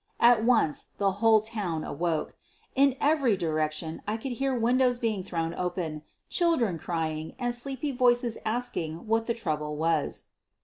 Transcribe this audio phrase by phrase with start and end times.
[0.19, 2.35] At once the whole town awoke.
[2.73, 8.39] In every direction I could hear windows being thrown open, children crying, and sleepy voices
[8.43, 10.29] asking what the trouble was.